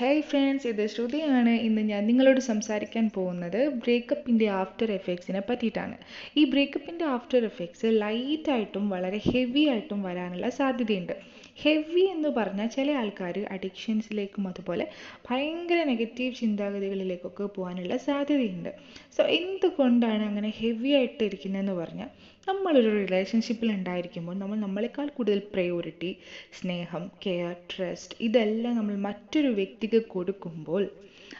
Hi 0.00 0.20
friends 0.22 0.66
ഇത് 0.66 0.86
ശ്രുതിയാണ്. 0.88 1.50
ഇന്ന് 1.66 1.82
ഞാൻ 1.88 2.02
നിങ്ങളോട് 2.06 2.38
സംസാരിക്കാൻ 2.40 3.06
പോകുന്നത് 3.16 3.58
ബ്രേക്കപ്പിന്റെ 3.82 4.46
ആഫ്റ്റർ 4.60 4.92
എഫക്ട്സിനെ 4.92 5.42
പറ്റിയിട്ടാണ്. 5.48 5.96
ഈ 6.36 6.42
ബ്രേക്കപ്പിന്റെ 6.44 7.04
ആഫ്റ്റർ 7.04 7.44
എഫക്ട്സ് 7.44 7.88
ലൈറ്റായിട്ടും 8.02 8.84
വളരെ 8.90 9.20
ഹെവി 9.26 9.64
ആയിട്ടും 9.72 10.00
വരാനുള്ള 10.02 10.48
സാധ്യതയുണ്ട്. 10.50 11.14
ഹെവി 11.62 12.04
എന്ന് 12.14 12.28
പറഞ്ഞാൽ 12.28 12.68
ചില 12.68 12.90
ആൾക്കാർ 12.92 13.38
അഡിക്ഷൻസിലേക്കും 13.56 14.48
അതുപോലെ 14.48 14.86
ഭയങ്കര 15.30 15.82
നെഗറ്റീവ് 15.82 16.32
ചിന്താഗതികളിലേക്കൊക്കെ 16.34 17.48
പോകാനുള്ള 17.58 17.96
സാധ്യതയുണ്ട്. 18.08 18.72
സോ 19.16 19.22
എന്തുകൊണ്ടാണ് 19.40 20.22
അങ്ങനെ 20.22 20.52
ഹെവി 20.56 20.92
ആയിട്ട് 21.00 21.22
ഇരിക്കുന്നതെന്ന് 21.24 21.72
പറഞ്ഞാൽ 21.72 22.10
നമ്മളൊരു 22.46 22.90
റിലേഷൻഷിപ്പിൽ 22.94 23.68
ഉണ്ടായിരിക്കുമ്പോൾ 23.74 24.34
നമ്മൾ 24.34 24.56
നമ്മളെക്കാൾ 24.56 25.08
കൂടുതൽ 25.16 25.40
പ്രയോറിറ്റി 25.52 26.10
സ്നേഹം 26.58 27.04
കെയർ 27.24 27.52
ട്രസ്റ്റ് 27.72 28.16
ഇതെല്ലാം 28.26 28.74
നമ്മൾ 28.76 28.94
മറ്റൊരു 29.06 29.50
വ്യക്തിക്ക് 29.58 30.00
കൊടുക്കുമ്പോൾ 30.14 30.82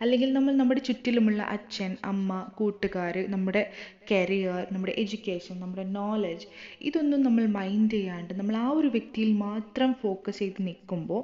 അല്ലെങ്കിൽ 0.00 0.30
നമ്മൾ 0.32 0.52
നമ്മുടെ 0.52 0.80
ചുറ്റിലുമുള്ള 0.80 1.42
അച്ഛൻ 1.54 1.92
അമ്മ 2.04 2.38
കൂട്ടുകാർ 2.54 3.16
നമ്മുടെ 3.34 3.62
കരിയർ 4.10 4.58
നമ്മുടെ 4.72 4.94
എഡ്യൂക്കേഷൻ 5.02 5.54
നമ്മുടെ 5.60 5.84
നോളജ് 5.90 6.48
ഇതൊന്നും 6.80 7.22
നമ്മൾ 7.22 7.46
മൈൻഡ് 7.58 7.94
ചെയ്യാണ്ട് 7.96 8.34
നമ്മൾ 8.34 8.56
ആ 8.56 8.66
ഒരു 8.70 8.88
വ്യക്തിയിൽ 8.88 9.30
മാത്രം 9.46 9.92
ഫോക്കസ് 10.02 10.38
ചെയ്ത് 10.38 10.60
നിൽക്കുമ്പോൾ 10.68 11.22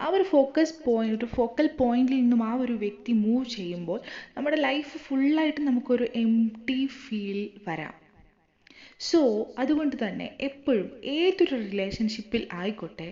ആ 0.00 0.08
ഒരു 0.08 0.26
ഫോക്കസ് 0.30 0.74
പോയിന്റ് 0.86 1.18
ഒരു 1.18 1.30
ഫോക്കൽ 1.34 1.68
പോയിന്റിൽ 1.82 2.16
നിന്നും 2.16 2.42
ആ 2.42 2.54
ഒരു 2.66 2.76
വ്യക്തി 2.84 3.14
മൂവ് 3.24 3.44
ചെയ്യുമ്പോൾ 3.56 4.00
നമ്മുടെ 4.36 4.60
ലൈഫ് 4.68 4.96
ഫുള്ളായിട്ട് 5.06 5.60
നമുക്കൊരു 5.60 6.08
എം 6.24 6.32
ടി 6.68 6.80
ഫീൽ 7.02 7.42
വരാം. 7.68 7.94
സോ 9.08 9.20
അതുകൊണ്ട് 9.58 9.96
തന്നെ 10.02 10.26
എപ്പോഴും 10.40 10.88
ഏതൊരു 11.14 11.56
റിലേഷൻഷിപ്പിൽ 11.66 12.42
ആയിക്കോട്ടെ 12.52 13.08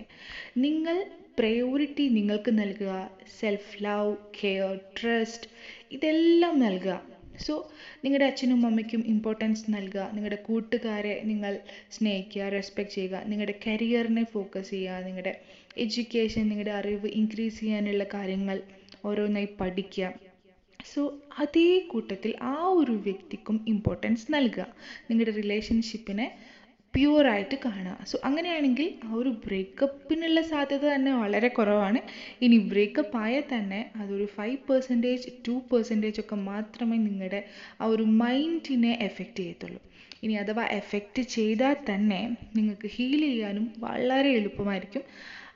നിങ്ങൾ 0.64 0.96
പ്രയോറിറ്റി 1.38 2.04
നിങ്ങൾക്ക് 2.08 2.52
നൽകുക 2.58 2.92
സെൽഫ് 3.38 3.72
ലവ് 3.84 4.12
കെയർ 4.38 4.72
ട്രസ്റ്റ് 4.98 5.48
ഇതെല്ലാം 5.92 6.54
നൽകുക. 6.58 6.94
സോ 7.46 7.54
നിങ്ങളുടെ 8.04 8.26
അച്ഛനും 8.30 8.60
അമ്മയ്ക്കും 8.66 9.02
ഇമ്പോർട്ടൻസ് 9.06 9.64
നൽകുക 9.74 10.04
നിങ്ങളുടെ 10.14 10.38
കൂട്ടുകാരെ 10.48 11.14
നിങ്ങൾ 11.30 11.52
സ്നേഹിക്കുക 11.96 12.48
റെസ്പെക്റ്റ് 12.56 12.94
ചെയ്യുക 12.94 13.22
നിങ്ങളുടെ 13.30 13.54
കരിയറിനെ 13.66 14.24
ഫോക്കസ് 14.34 14.70
ചെയ്യുക 14.70 14.98
നിങ്ങളുടെ 15.06 15.32
എഡ്യൂക്കേഷൻ 15.84 16.44
നിങ്ങളുടെ 16.48 16.74
അറിവ് 16.80 17.10
ഇൻക്രീസ് 17.20 17.60
ചെയ്യാനുള്ള 17.60 18.04
കാര്യങ്ങൾ 18.16 18.58
ഓരോന്നായി 19.04 19.48
പഠിക്കുക. 19.60 20.10
സോ 20.94 21.20
അതേ 21.38 21.78
കൂട്ടത്തിൽ 21.78 22.34
ആ 22.42 22.66
ഒരു 22.66 22.92
വ്യക്തിക്കും 22.92 23.64
ഇമ്പോർട്ടൻസ് 23.68 24.34
നൽകുക. 24.34 24.66
നിങ്ങളുടെ 25.10 25.36
റിലേഷൻഷിപ്പിനെ 25.36 26.32
പ്യുവറായിട്ട് 26.96 27.54
കാണുക. 27.64 28.04
സോ 28.04 28.18
അങ്ങനെയാണെങ്കിൽ 28.24 28.94
ആ 29.04 29.14
ഒരു 29.14 29.28
ബ്രേക്കപ്പിനുള്ള 29.28 30.42
സാധ്യത 30.42 30.84
തന്നെ 30.84 31.12
വളരെ 31.14 31.48
കുറവാണ്. 31.48 31.98
ഇനി 32.42 32.58
ബ്രേക്കപ്പ് 32.58 33.16
ആയാൽ 33.16 33.44
തന്നെ 33.54 33.90
അതൊരു 33.96 34.24
ഫൈവ് 34.24 34.58
പെർസെന്റേജ് 34.70 35.28
ടു 35.48 35.62
പെർസെന്റേജ് 35.72 36.20
ഒക്കെ 36.20 36.34
മാത്രമേ 36.34 36.96
നിങ്ങളുടെ 36.96 37.44
ആ 37.80 37.86
ഒരു 37.86 38.02
മൈൻഡിനെ 38.02 38.98
എഫക്റ്റ് 39.00 39.36
ചെയ്യത്തുള്ളൂ. 39.36 39.80
ഇനി 40.22 40.32
അഥവാ 40.32 40.64
എഫക്റ്റ് 40.64 41.22
ചെയ്താൽ 41.22 41.76
തന്നെ 41.90 42.36
നിങ്ങൾക്ക് 42.56 42.88
ഹീൽ 42.88 43.20
ചെയ്യാനും 43.20 43.72
വളരെ 43.78 44.30
എളുപ്പമായിരിക്കും. 44.30 45.02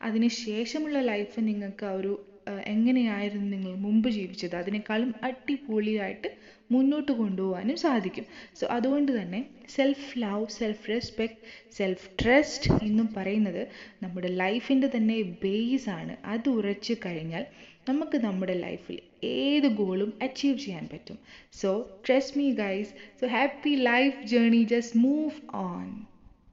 അതിന് 0.02 0.28
ശേഷമുള്ള 0.28 1.00
ലൈഫ് 1.00 1.41
നിങ്ങൾക്ക് 1.41 1.86
ആ 1.86 1.92
ഒരു 1.92 2.24
എങ്ങനെയായിരുന്നു 2.50 3.56
നിങ്ങൾ 3.56 3.75
മുമ്പ് 3.75 4.08
ജീവിച്ചത്? 4.08 4.56
അതിനേക്കാളും 4.56 5.14
അടിപൊളിയായിട്ട് 5.22 6.28
മുന്നോട്ട് 6.72 7.12
കൊണ്ടുപോകാനും 7.12 7.77
സാധിക്കും. 7.77 8.25
സോ 8.61 8.66
അതുകൊണ്ട് 8.66 9.22
തന്നെ 9.22 9.47
self 9.69 10.19
love 10.19 10.47
self 10.47 10.88
respect 10.88 11.36
self 11.72 12.11
trust 12.22 12.84
എന്നും 12.84 13.14
പറയുന്നത് 13.16 13.69
നമ്മുടെ 14.03 14.28
ലൈഫിന്റെ 14.28 14.91
തന്നെ 14.97 15.22
ബേസ് 15.22 15.88
ആണ്. 15.88 16.16
അത് 16.25 16.48
ഉറച്ചു 16.48 16.94
കഴിഞ്ഞാൽ 17.06 17.47
നമുക്ക് 17.88 18.19
നമ്മുടെ 18.19 18.55
ലൈഫിൽ 18.55 19.00
ഏത് 19.25 19.66
ഗോളും 19.66 20.19
അച്ചീവ് 20.22 20.58
ചെയ്യാൻ 20.58 20.88
പറ്റും. 20.92 21.19
So 21.53 21.91
trust 22.06 22.38
me 22.38 22.50
guys 22.53 22.91
so 23.20 23.27
happy 23.27 23.70
life 23.70 24.27
journey 24.27 24.64
just 24.64 24.98
move 24.98 25.56
on 25.56 26.06